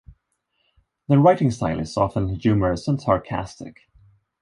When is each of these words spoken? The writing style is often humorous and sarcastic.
The 1.09 1.19
writing 1.19 1.51
style 1.51 1.79
is 1.79 1.95
often 1.95 2.29
humorous 2.29 2.87
and 2.87 2.99
sarcastic. 2.99 3.81